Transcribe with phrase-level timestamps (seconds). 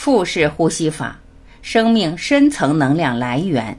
[0.00, 1.14] 腹式呼吸法，
[1.60, 3.78] 生命深层能量来源。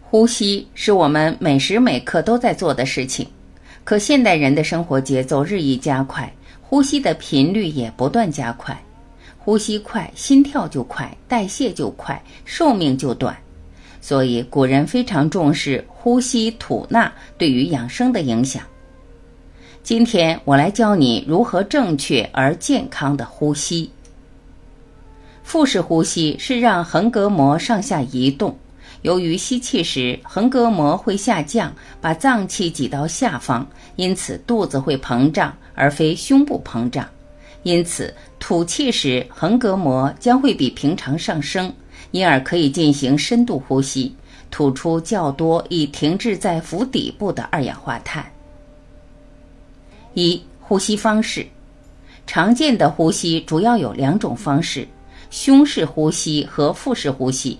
[0.00, 3.26] 呼吸是我们每时每刻都在做的事情，
[3.82, 6.32] 可现代人的生活节奏日益加快，
[6.62, 8.80] 呼吸的频率也不断加快。
[9.48, 13.34] 呼吸快，心跳就快，代谢就快，寿命就短。
[13.98, 18.62] 所以古人非常重视呼吸吐纳对于养生的影响。
[19.82, 23.90] 今天我来教你如何正确而健康的呼吸。
[25.42, 28.54] 腹式呼吸是让横膈膜上下移动，
[29.00, 37.08] 由于吸气时横膈膜会下降，把脏器挤到下方，因此肚子会膨胀，而非胸部膨胀。
[37.68, 41.70] 因此，吐气时横膈膜将会比平常上升，
[42.12, 44.14] 因而可以进行深度呼吸，
[44.50, 48.24] 吐出较多已停滞在腹底部的二氧化碳。
[50.14, 51.46] 一、呼吸方式，
[52.26, 54.88] 常见的呼吸主要有两种方式：
[55.28, 57.58] 胸式呼吸和腹式呼吸。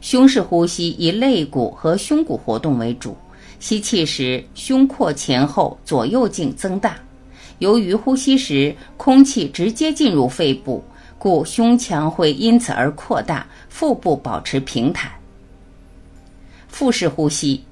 [0.00, 3.16] 胸式呼吸以肋骨和胸骨活动为主，
[3.58, 6.96] 吸气时胸廓前后左右径增大。
[7.60, 10.82] 由于呼吸时空气直接进入肺部，
[11.18, 15.10] 故胸腔会因此而扩大，腹部保持平坦。
[16.68, 17.62] 腹式呼吸，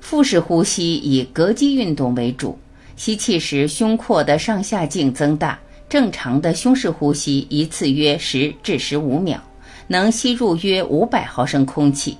[0.00, 2.56] 腹式呼吸以膈肌运动为主，
[2.96, 5.58] 吸气时胸廓的上下径增大。
[5.88, 9.40] 正常的胸式呼吸一次约十至十五秒，
[9.86, 12.16] 能吸入约五百毫升空气。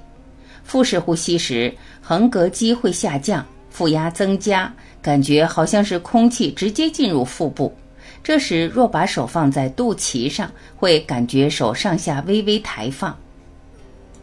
[0.64, 4.72] 腹式呼吸时，横膈肌会下降，腹压增加。
[5.06, 7.72] 感觉好像是空气直接进入腹部，
[8.24, 13.16] 这时若把手放在肚脐上，会感觉手上下微微抬放。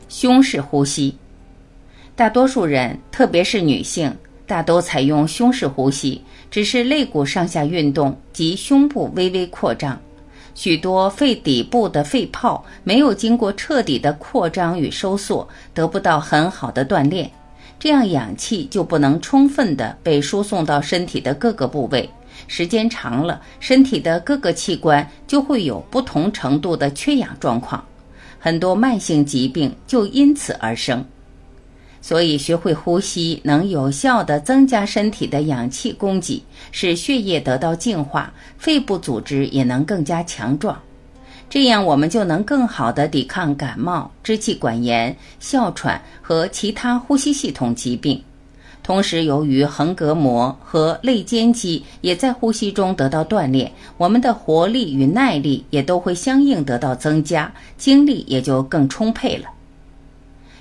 [0.10, 1.16] 胸式呼吸，
[2.18, 4.14] 大多数人，特别是女性，
[4.46, 9.98] 大都采用胸式呼吸，只是肋骨上下运动及胸部微微扩张，
[10.54, 17.32] 许多肺底部的肺泡没有经过彻底的扩张与收缩，得不到很好的锻炼。
[17.84, 22.10] 这样氧气就不能充分的被输送到身体的各个部位，
[22.48, 27.84] 时间长了，身体的各个器官就会有不同程度的缺氧状况，
[28.40, 31.06] 很多慢性疾病就因此而生。
[32.02, 36.42] 所以，学会呼吸能有效的增加身体的氧气供给，
[36.72, 40.82] 使血液得到净化，肺部组织也能更加强壮。
[41.50, 48.22] 这样，我们就能更好地抵抗感冒、支气管炎、哮喘和其他呼吸系统疾病。
[48.82, 59.46] 同时，由于横膈膜和肋间肌也在呼吸中得到锻炼，我们的活力与耐力也都会相应得到增加，精力也就更充沛了。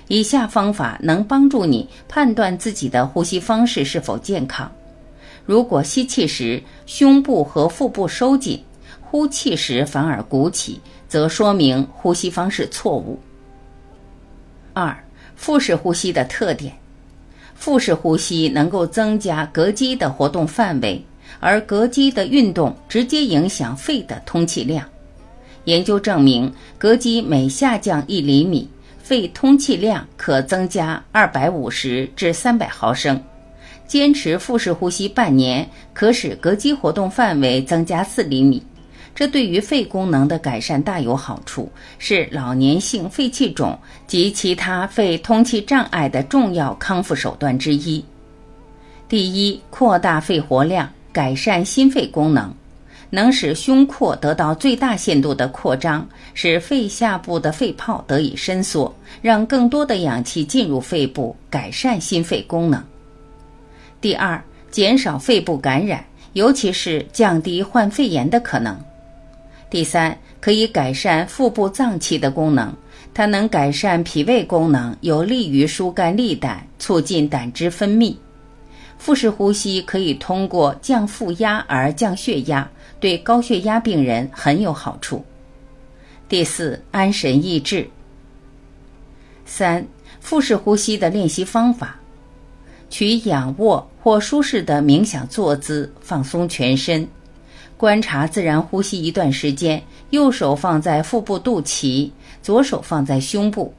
[0.07, 4.71] 以下方法能帮助你判断自己的呼吸方式是否健康。
[5.45, 8.63] 如果吸气时胸部和腹部收紧，
[9.13, 13.19] 呼气时反而鼓起，则说明呼吸方式错误。
[14.73, 14.97] 二、
[15.35, 16.73] 腹式呼吸的特点：
[17.53, 20.99] 腹式呼吸能够增加膈肌的活动范围，
[21.39, 24.83] 而膈肌的运动直接影响肺的通气量。
[25.65, 28.67] 研究证明，膈肌每下降一厘米，
[29.03, 33.23] 肺通气量可增加二百五十至三百毫升。
[33.85, 38.59] 坚持腹式呼吸半年，可使膈肌活动范围增加四厘米。
[39.15, 48.03] 这对于肺功能的改善大有好处，是老年性肺气肿及其他肺通气障碍的重要康复手段之一。
[49.07, 52.51] 第一，扩大肺活量，改善心肺功能，
[53.11, 58.91] 能使胸廓得到最大限度的扩张，使肺下部的肺泡得以伸缩，
[59.21, 62.83] 让更多的氧气进入肺部，改善心肺功能。
[64.01, 66.03] 第二，减少肺部感染，
[66.33, 68.75] 尤其是降低患肺炎的可能。
[69.73, 72.71] 第三，可以改善腹部脏器的功能，
[73.11, 78.15] 它能改善脾胃功能，有利于疏肝利胆，促进胆汁分泌。
[78.99, 82.69] 腹式呼吸可以通过降腹压而降血压，
[82.99, 85.25] 对高血压病人很有好处。
[86.29, 87.89] 第四，安神益智。
[89.43, 89.83] 三，
[90.19, 91.99] 腹式呼吸的练习方法：
[92.91, 97.07] 取仰卧或舒适的冥想坐姿，放松全身。
[97.77, 99.81] 观察自然呼吸一段时间，
[100.11, 102.09] 右手放在腹部肚脐，
[102.41, 103.73] 左手放在胸部。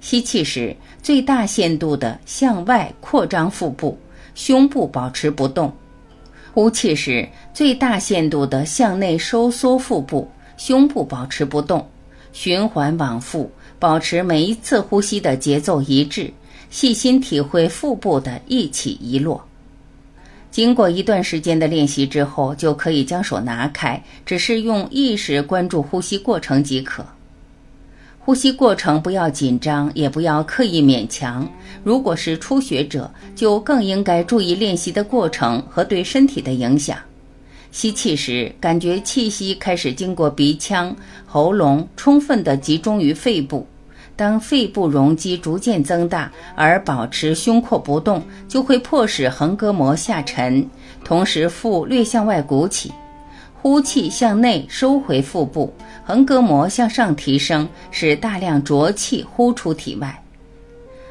[0.00, 3.98] 吸气时，最大限度的向外扩张腹部，
[4.34, 5.70] 胸部保持不动；
[6.52, 11.84] 呼气时，最大限度的向内收缩腹部，胸部保持不动。
[12.32, 16.30] 循环往复，保持每一次呼吸的节奏一致，
[16.70, 19.42] 细心体会腹部的一起一落。
[20.50, 27.04] 经过一段时间的练习之后，就可以将手拿开，只是用意识关注呼吸过程即可。
[28.18, 31.50] 呼吸过程不要紧张，也不要刻意勉强。
[31.82, 36.98] 如果是初学者，就更应该注意练习的过程和对身体的影响。
[37.70, 40.94] 吸气时，感觉气息开始经过鼻腔、
[41.26, 43.66] 喉咙，充分的集中于肺部。
[44.18, 50.68] 当肺部容积逐渐增大，而保持胸廓不动，就会迫使横膈膜下沉，
[51.04, 52.92] 同时腹略向外鼓起。
[53.62, 55.72] 呼气向内收回腹部，
[56.04, 60.20] 横膈膜向上提升，使大量浊气呼出体外。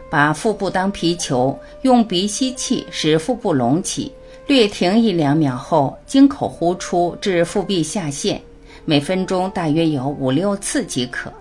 [0.10, 4.12] 把腹部当皮球，用鼻吸气使腹部隆起，
[4.48, 8.42] 略停一两秒后，经口呼出至腹壁下陷，
[8.84, 11.32] 每分钟大约有五六次即可。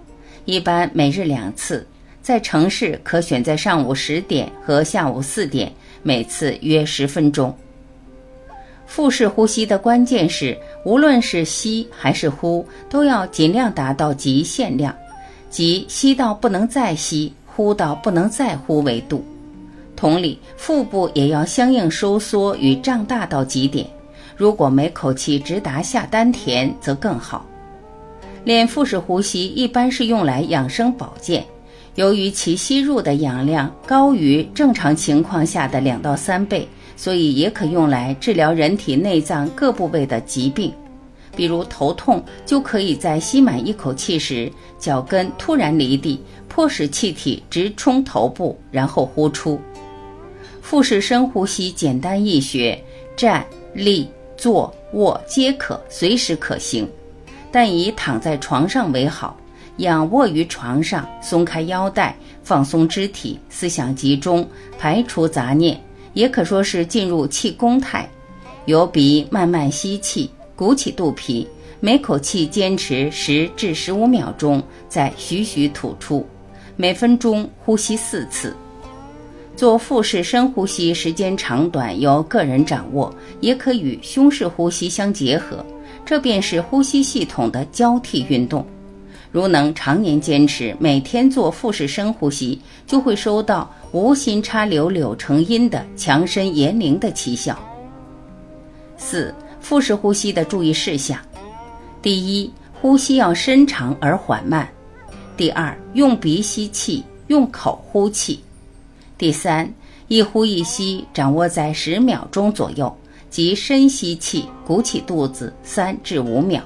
[0.46, 1.84] 一般每日两次，
[2.22, 5.70] 在城市可选在上午十点和下午四点，
[6.04, 7.52] 每次约十分钟。
[8.87, 14.94] 腹式呼吸的关键是，无论是吸还是呼，都要尽量达到极限量，
[15.50, 19.25] 即吸到不能再吸，呼到不能再呼为度。
[19.96, 23.84] 同理，腹部也要相应收缩与胀大到极点。
[24.37, 27.44] 如果每口气直达下丹田，则更好。
[28.46, 31.44] 练腹式呼吸一般是用来养生保健，
[31.96, 40.72] 由于其吸入的氧量高于正常情况下的两到三倍，所以也可用来治疗人体内脏各部位的疾病，
[41.34, 44.48] 比如头痛，就可以在吸满一口气时，
[44.78, 49.60] 脚跟突然离地，迫使气体直冲头部，然后呼出。
[50.62, 52.81] 腹式深呼吸简单易学，
[53.16, 53.44] 站
[53.75, 56.88] 立坐卧皆可，随时可行。
[57.56, 59.35] 但以躺在床上为好，
[59.79, 64.47] 仰卧于床上，松开腰带，放松肢体，思想集中，
[64.79, 65.81] 排除杂念，
[66.12, 68.06] 也可说是进入气功态。
[68.67, 71.49] 由鼻慢慢吸气，鼓起肚皮，
[71.81, 76.26] 每口气坚持十至十五秒钟，再徐徐吐出，
[76.76, 78.55] 每分钟呼吸四次。
[79.56, 83.11] 做腹式深呼吸，时间长短由个人掌握，
[83.41, 85.64] 也可与胸式呼吸相结合。
[86.06, 88.64] 这便是呼吸系统的交替运动。
[89.32, 97.58] 如能常年坚持，每天做腹式深呼吸，就会收到“无心插柳柳成荫”的强身延龄的奇效。
[98.97, 101.19] 四、腹式呼吸的注意事项：
[102.00, 102.50] 第一，
[102.81, 104.64] 呼吸要深长而缓慢；
[105.37, 108.38] 第二，用鼻吸气，用口呼气；
[109.19, 109.70] 第三，
[110.08, 112.97] 一呼一吸掌握在十秒钟左右。
[113.36, 116.62] 即深吸气，鼓起肚子三至五秒，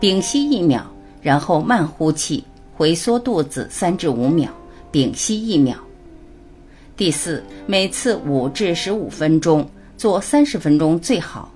[0.00, 0.80] 屏息一秒，
[1.20, 2.42] 然后慢呼气，
[2.74, 4.48] 回缩肚子三至五秒，
[4.90, 5.76] 屏息一秒。
[6.96, 9.68] 第四，每次五至十五分钟，
[9.98, 11.52] 做三十分钟最好。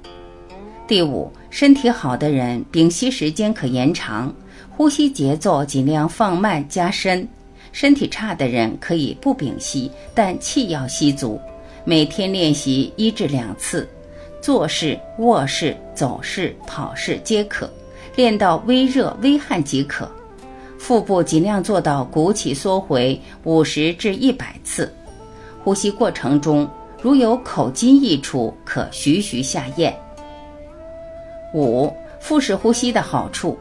[0.86, 4.30] 第五，身体好的人屏息时间可延长，
[4.68, 7.26] 呼吸节奏尽量放慢加深；
[7.72, 11.40] 身体差的人可以不屏息，但气要吸足。
[11.82, 13.88] 每天练习一至两次。
[14.40, 17.70] 坐式、卧式、走式、跑式皆可，
[18.16, 20.10] 练到微热、微汗即可。
[20.78, 24.90] 腹部尽量做到鼓起缩回五十至一百次。
[25.62, 26.66] 呼吸过程中
[27.02, 29.94] 如有口津溢出，可徐徐下咽。
[31.52, 33.58] 五、腹式呼吸的好处，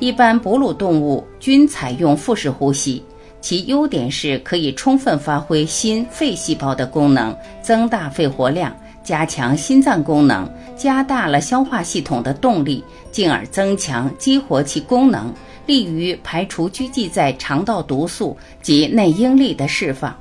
[0.00, 3.02] 一般哺乳动物均采用腹式呼吸，
[3.40, 8.76] 其优点是可以充分发挥心肺细胞的功能，增大肺活量。
[9.08, 10.46] 加强心脏功能，
[10.76, 15.32] 加大了消化系统的动力，进而增强激活其功能，
[15.64, 20.14] 利于排除聚集在肠道毒素及内应力的释放。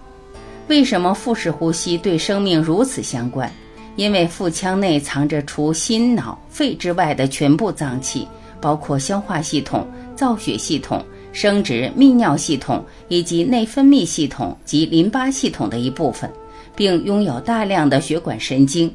[0.69, 3.51] 为什么腹式呼吸对生命如此相关？
[3.97, 8.25] 因为腹腔内藏着除心脑肺之外的全部脏器，
[8.61, 11.03] 包括消化系统、造血系统、
[11.33, 16.31] 生殖泌尿系统以及内分泌系统及淋巴系统的一部分。
[16.77, 18.93] 并拥有大量的血管神经，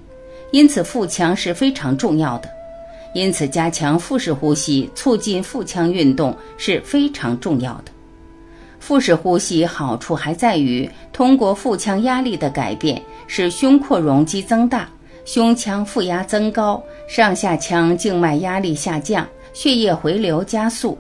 [0.53, 2.49] 因此腹腔是非常重要的。
[3.13, 7.93] 因此，加强腹式呼吸，促进腹腔运动是非常重要的。
[8.79, 14.89] 腹式呼吸好处还在于，通过腹腔压力的改变，使胸廓容积增大，
[15.25, 20.97] 胸腔负压增高，上下腔静脉压力下降，血液回流加速。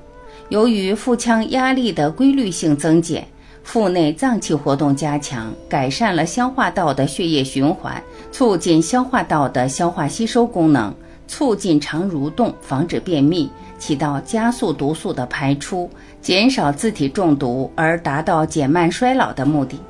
[0.49, 3.27] 由于腹腔压力的规律性增减。
[3.65, 10.93] 腹内脏器活动加强，改善了消化道的血液循环，促进消化道的消化吸收功能，
[11.27, 15.89] 促进肠蠕动，防止便秘，起到加速毒素的排出、
[16.21, 19.81] 减少自体中毒而达到减慢衰老的目的。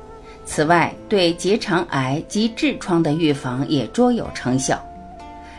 [0.45, 4.81] 此外，对结肠癌及痔疮的预防也卓有成效。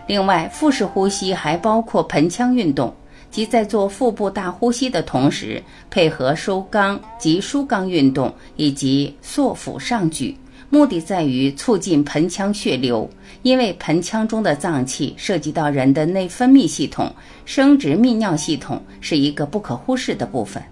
[0.06, 2.94] 另外，腹式呼吸还包括盆腔运动。
[3.34, 5.60] 即在做腹部大呼吸的同时，
[5.90, 10.36] 配合收肛及舒肛运动以及缩腹上举，
[10.70, 13.10] 目的在于促进盆腔血流。
[13.42, 17.12] 因为盆腔中的脏器涉及到人的内分泌系统、
[17.44, 20.62] 生殖泌尿系统，是一个不可忽视的部分。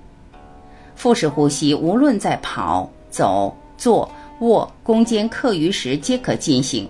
[0.94, 6.88] 腹式呼吸无论在跑、走、坐、卧、弓肩刻鱼时皆可进行。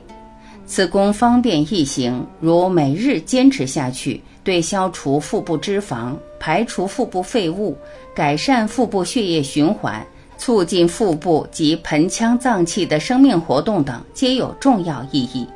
[0.74, 7.76] 此功方便易行，如每日坚持下去，对消除腹部脂肪、排除腹部废物、
[8.14, 10.02] 改善腹部血液循环、
[10.38, 15.46] 促进腹部及盆腔脏器的生命活动等，皆有重要意义。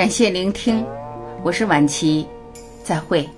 [0.00, 0.82] 感谢聆听，
[1.42, 2.26] 我是晚琪，
[2.82, 3.28] 再会。